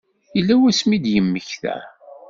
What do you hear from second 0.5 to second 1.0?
wasmi